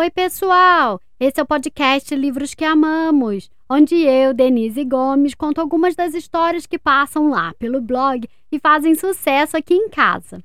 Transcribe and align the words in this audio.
Oi, 0.00 0.08
pessoal! 0.08 0.98
Esse 1.20 1.40
é 1.40 1.42
o 1.42 1.46
podcast 1.46 2.16
Livros 2.16 2.54
que 2.54 2.64
Amamos, 2.64 3.50
onde 3.68 3.96
eu, 3.96 4.32
Denise 4.32 4.82
Gomes, 4.82 5.34
conto 5.34 5.60
algumas 5.60 5.94
das 5.94 6.14
histórias 6.14 6.64
que 6.64 6.78
passam 6.78 7.28
lá 7.28 7.52
pelo 7.58 7.82
blog 7.82 8.26
e 8.50 8.58
fazem 8.58 8.94
sucesso 8.94 9.58
aqui 9.58 9.74
em 9.74 9.90
casa. 9.90 10.42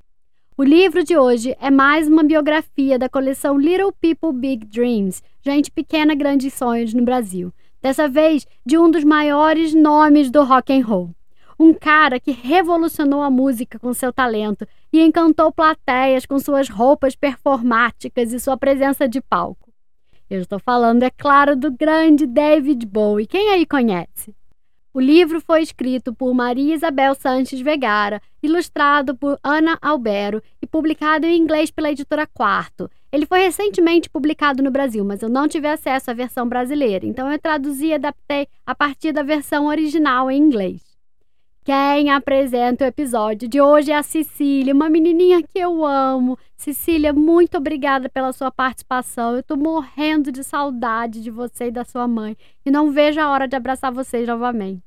O 0.57 0.61
livro 0.61 1.05
de 1.05 1.18
hoje 1.18 1.55
é 1.61 1.71
mais 1.71 2.05
uma 2.05 2.21
biografia 2.21 2.99
da 2.99 3.07
coleção 3.07 3.57
Little 3.57 3.93
People 3.93 4.33
Big 4.33 4.65
Dreams 4.65 5.23
Gente 5.41 5.71
Pequena 5.71 6.13
Grandes 6.15 6.53
Sonhos 6.53 6.93
no 6.93 7.05
Brasil. 7.05 7.49
Dessa 7.81 8.09
vez, 8.09 8.45
de 8.65 8.77
um 8.77 8.91
dos 8.91 9.05
maiores 9.05 9.73
nomes 9.73 10.29
do 10.29 10.43
rock 10.43 10.73
and 10.73 10.85
roll. 10.85 11.11
Um 11.57 11.73
cara 11.73 12.19
que 12.19 12.31
revolucionou 12.31 13.21
a 13.21 13.29
música 13.29 13.79
com 13.79 13.93
seu 13.93 14.11
talento 14.11 14.67
e 14.91 15.01
encantou 15.01 15.51
plateias 15.51 16.25
com 16.25 16.38
suas 16.38 16.67
roupas 16.67 17.16
performáticas 17.16 18.34
e 18.34 18.39
sua 18.39 18.57
presença 18.57 19.07
de 19.07 19.21
palco. 19.21 19.71
Eu 20.30 20.41
estou 20.41 20.59
falando, 20.59 21.03
é 21.03 21.09
claro, 21.09 21.55
do 21.55 21.71
grande 21.71 22.25
David 22.25 22.85
Bowie. 22.85 23.27
Quem 23.27 23.52
aí 23.52 23.66
conhece? 23.66 24.35
O 24.94 24.99
livro 24.99 25.41
foi 25.41 25.61
escrito 25.61 26.13
por 26.13 26.33
Maria 26.33 26.73
Isabel 26.73 27.13
Sanches 27.16 27.59
Vegara, 27.59 28.22
ilustrado 28.41 29.16
por 29.16 29.38
Ana 29.44 29.77
Albero 29.81 30.41
e 30.61 30.66
publicado 30.66 31.25
em 31.25 31.38
inglês 31.38 31.69
pela 31.69 31.91
editora 31.91 32.25
Quarto. 32.25 32.89
Ele 33.11 33.25
foi 33.25 33.41
recentemente 33.41 34.09
publicado 34.09 34.63
no 34.63 34.72
Brasil, 34.72 35.03
mas 35.03 35.22
eu 35.22 35.30
não 35.30 35.47
tive 35.47 35.67
acesso 35.67 36.11
à 36.11 36.13
versão 36.13 36.47
brasileira, 36.47 37.05
então 37.05 37.30
eu 37.30 37.38
traduzi 37.38 37.88
e 37.88 37.94
adaptei 37.94 38.47
a 38.66 38.73
partir 38.73 39.11
da 39.11 39.22
versão 39.22 39.67
original 39.67 40.31
em 40.31 40.41
inglês. 40.41 40.95
Quem 41.65 42.11
apresenta 42.11 42.85
o 42.85 42.87
episódio 42.87 43.49
de 43.49 43.59
hoje 43.59 43.91
é 43.91 43.95
a 43.95 44.03
Cecília, 44.03 44.71
uma 44.71 44.87
menininha 44.87 45.41
que 45.41 45.57
eu 45.57 45.83
amo. 45.83 46.38
Cecília, 46.55 47.11
muito 47.11 47.57
obrigada 47.57 48.07
pela 48.07 48.31
sua 48.31 48.52
participação. 48.52 49.35
Eu 49.35 49.41
tô 49.41 49.57
morrendo 49.57 50.31
de 50.31 50.44
saudade 50.44 51.23
de 51.23 51.31
você 51.31 51.69
e 51.69 51.72
da 51.72 51.83
sua 51.83 52.07
mãe 52.07 52.38
e 52.63 52.69
não 52.69 52.91
vejo 52.91 53.19
a 53.19 53.31
hora 53.31 53.47
de 53.47 53.55
abraçar 53.55 53.91
vocês 53.91 54.27
novamente. 54.27 54.83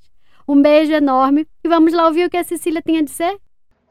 Um 0.47 0.63
beijo 0.63 0.93
enorme 0.93 1.49
e 1.65 1.69
vamos 1.69 1.93
lá 1.93 2.07
ouvir 2.07 2.27
o 2.27 2.31
que 2.31 2.37
a 2.37 2.45
Cecília 2.45 2.81
tem 2.81 2.99
a 2.99 3.03
dizer? 3.03 3.37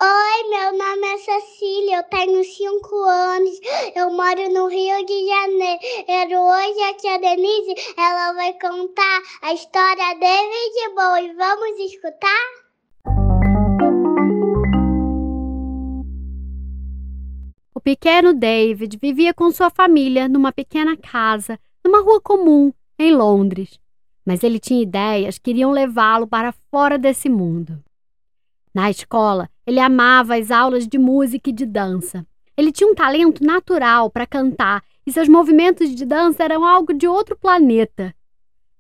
Oi, 0.02 0.50
meu 0.50 0.78
nome 0.78 1.08
é 1.08 1.18
Cecília, 1.18 1.98
eu 1.98 2.04
tenho 2.04 2.42
5 2.42 2.96
anos, 3.04 3.60
eu 3.98 4.12
moro 4.12 4.50
no 4.54 4.68
Rio 4.68 5.06
de 5.06 5.28
Janeiro. 5.28 6.40
Hoje 6.40 6.84
a 6.84 6.94
tia 6.94 7.20
Denise, 7.20 7.76
ela 7.98 8.32
vai 8.32 8.54
contar 8.54 9.22
a 9.42 9.54
história 9.54 10.16
David 10.18 10.96
Bowie. 10.96 11.34
Vamos 11.36 11.80
escutar? 11.80 12.67
Pequeno 17.88 18.34
David 18.34 18.98
vivia 19.02 19.34
com 19.34 19.50
sua 19.50 19.70
família 19.70 20.28
numa 20.28 20.52
pequena 20.52 20.98
casa, 20.98 21.58
numa 21.82 22.02
rua 22.02 22.20
comum, 22.20 22.74
em 23.00 23.14
Londres. 23.14 23.80
Mas 24.26 24.44
ele 24.44 24.60
tinha 24.60 24.84
ideias 24.84 25.38
que 25.38 25.52
iriam 25.52 25.72
levá-lo 25.72 26.28
para 26.28 26.54
fora 26.70 26.98
desse 26.98 27.30
mundo. 27.30 27.82
Na 28.74 28.90
escola, 28.90 29.50
ele 29.66 29.80
amava 29.80 30.36
as 30.36 30.52
aulas 30.52 30.86
de 30.86 30.98
música 30.98 31.50
e 31.50 31.54
de 31.54 31.66
dança. 31.66 32.28
Ele 32.58 32.74
tinha 32.74 32.92
um 32.92 32.94
talento 32.94 33.42
natural 33.42 34.10
para 34.10 34.28
cantar 34.28 34.84
e 35.06 35.12
seus 35.14 35.30
movimentos 35.30 35.96
de 35.96 36.04
dança 36.04 36.44
eram 36.44 36.66
algo 36.66 36.94
de 36.94 37.08
outro 37.08 37.38
planeta. 37.38 38.14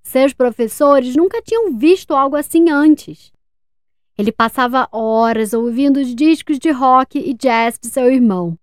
Seus 0.03 0.33
professores 0.33 1.16
nunca 1.16 1.42
tinham 1.42 1.77
visto 1.77 2.14
algo 2.14 2.36
assim 2.36 2.69
antes. 2.69 3.31
Ele 4.17 4.33
passava 4.33 4.89
horas 4.92 5.53
ouvindo 5.53 5.95
os 5.95 6.14
discos 6.14 6.59
de 6.59 6.71
rock 6.71 7.17
e 7.17 7.33
jazz 7.33 7.80
de 7.81 7.88
seu 7.88 8.11
irmão. 8.11 8.59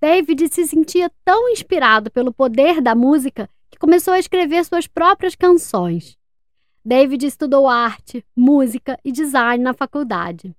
David 0.00 0.48
se 0.48 0.66
sentia 0.66 1.10
tão 1.24 1.48
inspirado 1.48 2.08
pelo 2.10 2.32
poder 2.32 2.80
da 2.80 2.94
música 2.94 3.50
que 3.68 3.78
começou 3.78 4.14
a 4.14 4.18
escrever 4.18 4.64
suas 4.64 4.86
próprias 4.86 5.34
canções. 5.34 6.16
David 6.84 7.26
estudou 7.26 7.68
arte, 7.68 8.24
música 8.34 8.98
e 9.04 9.10
design 9.10 9.62
na 9.62 9.74
faculdade. 9.74 10.54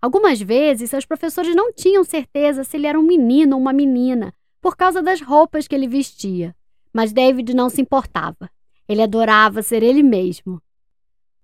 Algumas 0.00 0.40
vezes, 0.40 0.90
seus 0.90 1.06
professores 1.06 1.54
não 1.54 1.72
tinham 1.72 2.04
certeza 2.04 2.64
se 2.64 2.76
ele 2.76 2.86
era 2.86 2.98
um 3.00 3.02
menino 3.02 3.56
ou 3.56 3.62
uma 3.62 3.72
menina, 3.72 4.34
por 4.60 4.76
causa 4.76 5.00
das 5.00 5.22
roupas 5.22 5.66
que 5.66 5.74
ele 5.74 5.88
vestia. 5.88 6.54
Mas 6.92 7.12
David 7.12 7.54
não 7.54 7.70
se 7.70 7.80
importava. 7.80 8.50
Ele 8.86 9.02
adorava 9.02 9.62
ser 9.62 9.82
ele 9.82 10.02
mesmo. 10.02 10.60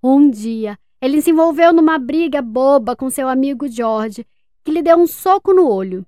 Um 0.02 0.28
dia, 0.28 0.78
ele 1.00 1.22
se 1.22 1.30
envolveu 1.30 1.72
numa 1.72 1.98
briga 1.98 2.42
boba 2.42 2.94
com 2.94 3.08
seu 3.08 3.26
amigo 3.26 3.66
George, 3.68 4.26
que 4.62 4.70
lhe 4.70 4.82
deu 4.82 4.98
um 4.98 5.06
soco 5.06 5.54
no 5.54 5.70
olho. 5.70 6.04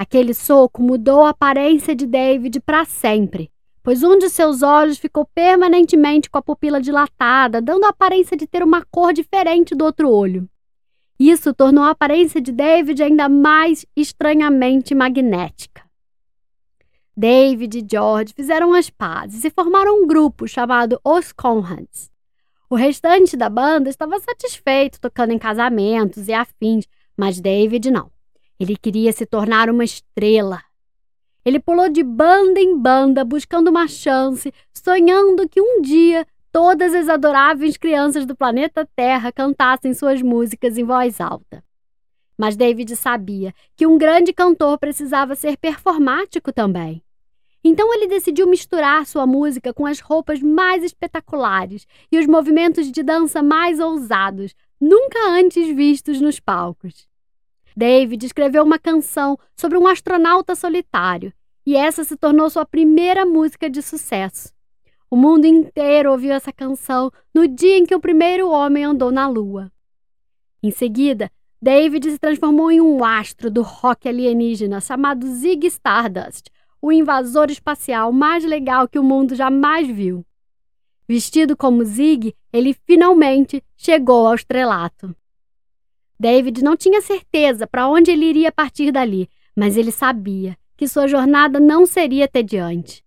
Aquele 0.00 0.32
soco 0.32 0.82
mudou 0.82 1.24
a 1.24 1.28
aparência 1.28 1.94
de 1.94 2.06
David 2.06 2.58
para 2.60 2.86
sempre, 2.86 3.52
pois 3.82 4.02
um 4.02 4.16
de 4.16 4.30
seus 4.30 4.62
olhos 4.62 4.96
ficou 4.96 5.26
permanentemente 5.26 6.30
com 6.30 6.38
a 6.38 6.42
pupila 6.42 6.80
dilatada, 6.80 7.60
dando 7.60 7.84
a 7.84 7.90
aparência 7.90 8.34
de 8.34 8.46
ter 8.46 8.62
uma 8.62 8.82
cor 8.82 9.12
diferente 9.12 9.74
do 9.74 9.84
outro 9.84 10.08
olho. 10.08 10.48
Isso 11.18 11.52
tornou 11.52 11.84
a 11.84 11.90
aparência 11.90 12.40
de 12.40 12.50
David 12.50 13.02
ainda 13.02 13.28
mais 13.28 13.84
estranhamente 13.94 14.94
magnética. 14.94 15.82
David 17.14 17.80
e 17.80 17.86
George 17.86 18.32
fizeram 18.32 18.72
as 18.72 18.88
pazes 18.88 19.44
e 19.44 19.50
formaram 19.50 20.02
um 20.02 20.06
grupo 20.06 20.48
chamado 20.48 20.98
Os 21.04 21.30
Conrads. 21.30 22.10
O 22.70 22.74
restante 22.74 23.36
da 23.36 23.50
banda 23.50 23.90
estava 23.90 24.18
satisfeito 24.18 24.98
tocando 24.98 25.34
em 25.34 25.38
casamentos 25.38 26.26
e 26.26 26.32
afins, 26.32 26.86
mas 27.14 27.38
David 27.38 27.90
não. 27.90 28.10
Ele 28.60 28.76
queria 28.76 29.10
se 29.10 29.24
tornar 29.24 29.70
uma 29.70 29.82
estrela. 29.82 30.62
Ele 31.42 31.58
pulou 31.58 31.88
de 31.88 32.02
banda 32.02 32.60
em 32.60 32.76
banda 32.76 33.24
buscando 33.24 33.68
uma 33.68 33.88
chance, 33.88 34.52
sonhando 34.74 35.48
que 35.48 35.62
um 35.62 35.80
dia 35.80 36.26
todas 36.52 36.94
as 36.94 37.08
adoráveis 37.08 37.78
crianças 37.78 38.26
do 38.26 38.36
planeta 38.36 38.86
Terra 38.94 39.32
cantassem 39.32 39.94
suas 39.94 40.20
músicas 40.20 40.76
em 40.76 40.84
voz 40.84 41.22
alta. 41.22 41.64
Mas 42.36 42.54
David 42.54 42.94
sabia 42.96 43.54
que 43.74 43.86
um 43.86 43.96
grande 43.96 44.30
cantor 44.30 44.78
precisava 44.78 45.34
ser 45.34 45.56
performático 45.56 46.52
também. 46.52 47.02
Então 47.64 47.94
ele 47.94 48.08
decidiu 48.08 48.46
misturar 48.46 49.06
sua 49.06 49.26
música 49.26 49.72
com 49.72 49.86
as 49.86 50.00
roupas 50.00 50.42
mais 50.42 50.84
espetaculares 50.84 51.86
e 52.12 52.18
os 52.18 52.26
movimentos 52.26 52.92
de 52.92 53.02
dança 53.02 53.42
mais 53.42 53.80
ousados, 53.80 54.54
nunca 54.78 55.18
antes 55.30 55.74
vistos 55.74 56.20
nos 56.20 56.38
palcos. 56.38 57.09
David 57.80 58.26
escreveu 58.26 58.62
uma 58.62 58.78
canção 58.78 59.38
sobre 59.56 59.78
um 59.78 59.86
astronauta 59.86 60.54
solitário, 60.54 61.32
e 61.64 61.74
essa 61.74 62.04
se 62.04 62.14
tornou 62.14 62.50
sua 62.50 62.66
primeira 62.66 63.24
música 63.24 63.70
de 63.70 63.80
sucesso. 63.80 64.52
O 65.10 65.16
mundo 65.16 65.46
inteiro 65.46 66.12
ouviu 66.12 66.34
essa 66.34 66.52
canção 66.52 67.10
no 67.34 67.48
dia 67.48 67.78
em 67.78 67.86
que 67.86 67.94
o 67.94 68.00
primeiro 68.00 68.50
homem 68.50 68.84
andou 68.84 69.10
na 69.10 69.26
Lua. 69.26 69.72
Em 70.62 70.70
seguida, 70.70 71.30
David 71.60 72.10
se 72.10 72.18
transformou 72.18 72.70
em 72.70 72.82
um 72.82 73.02
astro 73.02 73.50
do 73.50 73.62
rock 73.62 74.06
alienígena 74.06 74.78
chamado 74.78 75.26
Zig 75.26 75.66
Stardust, 75.66 76.50
o 76.82 76.92
invasor 76.92 77.50
espacial 77.50 78.12
mais 78.12 78.44
legal 78.44 78.86
que 78.86 78.98
o 78.98 79.02
mundo 79.02 79.34
jamais 79.34 79.88
viu. 79.88 80.22
Vestido 81.08 81.56
como 81.56 81.82
Zig, 81.82 82.34
ele 82.52 82.76
finalmente 82.86 83.64
chegou 83.74 84.26
ao 84.26 84.34
estrelato. 84.34 85.16
David 86.20 86.62
não 86.62 86.76
tinha 86.76 87.00
certeza 87.00 87.66
para 87.66 87.88
onde 87.88 88.10
ele 88.10 88.26
iria 88.26 88.52
partir 88.52 88.92
dali, 88.92 89.26
mas 89.56 89.78
ele 89.78 89.90
sabia 89.90 90.54
que 90.76 90.86
sua 90.86 91.06
jornada 91.08 91.58
não 91.58 91.86
seria 91.86 92.28
tediante. 92.28 93.02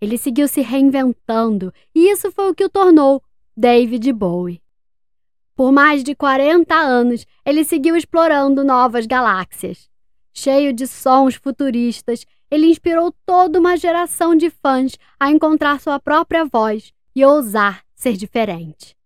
Ele 0.00 0.16
seguiu 0.16 0.48
se 0.48 0.62
reinventando 0.62 1.70
e 1.94 2.10
isso 2.10 2.32
foi 2.32 2.50
o 2.50 2.54
que 2.54 2.64
o 2.64 2.70
tornou 2.70 3.22
David 3.54 4.10
Bowie. 4.14 4.62
Por 5.54 5.72
mais 5.72 6.02
de 6.02 6.14
40 6.14 6.74
anos, 6.74 7.26
ele 7.44 7.64
seguiu 7.64 7.96
explorando 7.96 8.64
novas 8.64 9.04
galáxias. 9.04 9.90
Cheio 10.32 10.72
de 10.72 10.86
sons 10.86 11.34
futuristas, 11.34 12.24
ele 12.50 12.68
inspirou 12.68 13.14
toda 13.26 13.60
uma 13.60 13.76
geração 13.76 14.34
de 14.34 14.48
fãs 14.48 14.96
a 15.20 15.30
encontrar 15.30 15.82
sua 15.82 16.00
própria 16.00 16.46
voz 16.46 16.94
e 17.14 17.22
ousar 17.26 17.84
ser 17.94 18.16
diferente. 18.16 18.96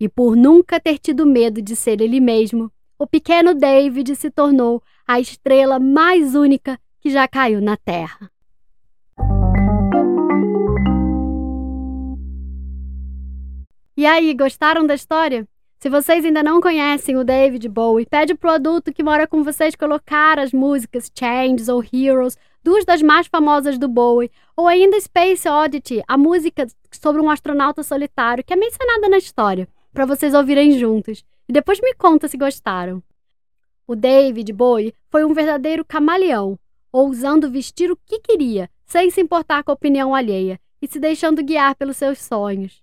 E 0.00 0.08
por 0.08 0.34
nunca 0.34 0.80
ter 0.80 0.98
tido 0.98 1.26
medo 1.26 1.60
de 1.60 1.76
ser 1.76 2.00
ele 2.00 2.18
mesmo, 2.18 2.72
o 3.02 3.06
pequeno 3.08 3.52
David 3.52 4.14
se 4.14 4.30
tornou 4.30 4.80
a 5.04 5.18
estrela 5.18 5.80
mais 5.80 6.36
única 6.36 6.78
que 7.00 7.10
já 7.10 7.26
caiu 7.26 7.60
na 7.60 7.76
Terra. 7.76 8.30
E 13.96 14.06
aí, 14.06 14.32
gostaram 14.34 14.86
da 14.86 14.94
história? 14.94 15.48
Se 15.80 15.90
vocês 15.90 16.24
ainda 16.24 16.44
não 16.44 16.60
conhecem 16.60 17.16
o 17.16 17.24
David 17.24 17.68
Bowie, 17.68 18.06
pede 18.06 18.36
pro 18.36 18.52
adulto 18.52 18.92
que 18.92 19.02
mora 19.02 19.26
com 19.26 19.42
vocês 19.42 19.74
colocar 19.74 20.38
as 20.38 20.52
músicas 20.52 21.10
Changes 21.12 21.68
ou 21.68 21.82
Heroes, 21.92 22.38
duas 22.62 22.84
das 22.84 23.02
mais 23.02 23.26
famosas 23.26 23.78
do 23.78 23.88
Bowie, 23.88 24.30
ou 24.56 24.68
ainda 24.68 25.00
Space 25.00 25.48
Oddity, 25.48 26.04
a 26.06 26.16
música 26.16 26.68
sobre 26.92 27.20
um 27.20 27.28
astronauta 27.28 27.82
solitário 27.82 28.44
que 28.44 28.52
é 28.52 28.56
mencionada 28.56 29.08
na 29.08 29.18
história, 29.18 29.66
para 29.92 30.06
vocês 30.06 30.34
ouvirem 30.34 30.78
juntos. 30.78 31.24
E 31.48 31.52
depois 31.52 31.80
me 31.80 31.94
conta 31.94 32.28
se 32.28 32.36
gostaram. 32.36 33.02
O 33.86 33.96
David 33.96 34.52
Bowie 34.52 34.94
foi 35.10 35.24
um 35.24 35.34
verdadeiro 35.34 35.84
camaleão, 35.84 36.58
ousando 36.92 37.50
vestir 37.50 37.90
o 37.90 37.96
que 37.96 38.20
queria, 38.20 38.70
sem 38.84 39.10
se 39.10 39.20
importar 39.20 39.64
com 39.64 39.70
a 39.70 39.74
opinião 39.74 40.14
alheia 40.14 40.60
e 40.80 40.86
se 40.86 40.98
deixando 40.98 41.42
guiar 41.42 41.74
pelos 41.74 41.96
seus 41.96 42.18
sonhos. 42.18 42.82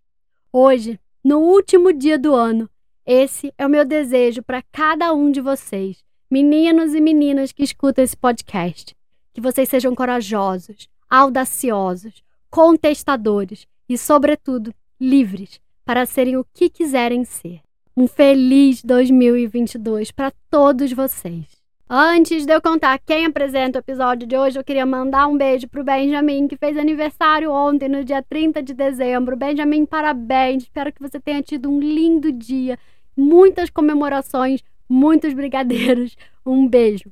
Hoje, 0.52 1.00
no 1.24 1.40
último 1.40 1.94
dia 1.94 2.18
do 2.18 2.34
ano, 2.34 2.70
esse 3.06 3.54
é 3.58 3.66
o 3.66 3.70
meu 3.70 3.86
desejo 3.86 4.42
para 4.44 4.64
cada 4.72 5.14
um 5.14 5.32
de 5.32 5.42
vocês, 5.42 6.04
meninos 6.30 6.94
e 6.94 7.02
meninas 7.02 7.52
que 7.52 7.64
escutam 7.64 8.04
esse 8.04 8.16
podcast. 8.16 8.96
Que 9.34 9.42
vocês 9.42 9.70
sejam 9.70 9.96
corajosos, 9.96 10.88
audaciosos, 11.10 12.24
contestadores 12.50 13.68
e, 13.88 13.98
sobretudo, 13.98 14.74
livres 15.00 15.60
para 15.86 16.06
serem 16.06 16.38
o 16.38 16.46
que 16.54 16.70
quiserem 16.70 17.24
ser. 17.24 17.62
Um 18.00 18.08
feliz 18.08 18.82
2022 18.82 20.10
para 20.10 20.32
todos 20.50 20.94
vocês. 20.94 21.44
Antes 21.90 22.46
de 22.46 22.54
eu 22.54 22.62
contar 22.62 22.98
quem 22.98 23.26
apresenta 23.26 23.78
o 23.78 23.82
episódio 23.82 24.26
de 24.26 24.38
hoje, 24.38 24.58
eu 24.58 24.64
queria 24.64 24.86
mandar 24.86 25.28
um 25.28 25.38
beijo 25.38 25.68
pro 25.68 25.84
Benjamin, 25.84 26.48
que 26.48 26.56
fez 26.56 26.78
aniversário 26.78 27.52
ontem, 27.52 27.90
no 27.90 28.06
dia 28.06 28.24
30 28.24 28.64
de 28.64 28.74
dezembro. 28.74 29.36
Benjamin, 29.36 29.86
parabéns. 29.86 30.64
Espero 30.64 30.94
que 30.94 31.02
você 31.02 31.20
tenha 31.20 31.42
tido 31.42 31.70
um 31.70 31.78
lindo 31.78 32.32
dia, 32.32 32.80
muitas 33.18 33.70
comemorações, 33.70 34.64
muitos 34.88 35.34
brigadeiros. 35.34 36.16
Um 36.46 36.70
beijo. 36.70 37.12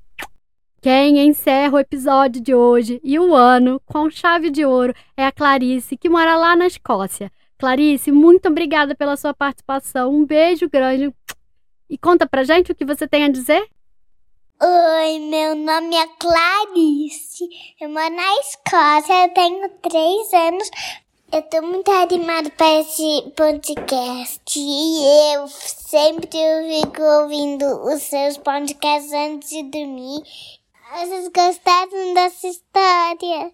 Quem 0.81 1.19
encerra 1.19 1.74
o 1.74 1.80
episódio 1.80 2.42
de 2.42 2.56
hoje 2.56 3.01
e 3.04 3.19
o 3.19 3.36
ano 3.36 3.81
com 3.86 4.10
chave 4.10 4.50
de 4.50 4.63
ouro 4.63 4.94
é 5.18 5.25
a 5.25 5.34
Clarice, 5.34 5.98
que 5.98 6.07
mora 6.07 6.38
lá 6.38 6.56
na 6.56 6.66
Escócia. 6.66 7.30
Clarice, 7.57 8.12
muito 8.12 8.48
obrigada 8.48 8.95
pela 8.95 9.18
sua 9.18 9.33
participação. 9.33 10.13
Um 10.13 10.25
beijo 10.25 10.69
grande. 10.69 11.13
E 11.89 11.98
conta 11.98 12.27
pra 12.27 12.44
gente 12.44 12.71
o 12.71 12.75
que 12.75 12.86
você 12.86 13.07
tem 13.07 13.24
a 13.24 13.30
dizer. 13.30 13.68
Oi, 14.62 15.19
meu 15.19 15.56
nome 15.56 15.95
é 15.95 16.07
Clarice. 16.19 17.48
Eu 17.80 17.89
moro 17.89 18.09
na 18.09 18.39
Escócia, 18.39 19.25
eu 19.25 19.33
tenho 19.33 19.69
três 19.81 20.33
anos. 20.33 20.69
Eu 21.31 21.42
tô 21.44 21.62
muito 21.62 21.92
animada 21.92 22.50
para 22.51 22.80
esse 22.80 23.31
podcast 23.36 24.57
e 24.57 25.36
eu 25.36 25.48
sempre 25.48 26.27
fico 26.27 27.01
ouvindo 27.01 27.65
os 27.83 28.01
seus 28.01 28.38
podcasts 28.38 29.12
antes 29.12 29.50
de 29.50 29.63
dormir. 29.63 30.24
Vocês 30.94 31.27
gostaram 31.27 32.13
dessa 32.13 32.48
história? 32.48 33.51